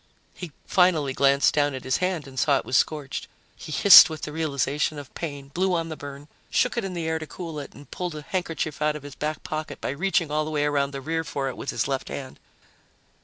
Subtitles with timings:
[0.33, 3.27] He finally glanced down at his hand and saw it was scorched.
[3.55, 7.07] He hissed with the realization of pain, blew on the burn, shook it in the
[7.07, 10.31] air to cool it, and pulled a handkerchief out of his back pocket by reaching
[10.31, 12.39] all the way around the rear for it with his left hand.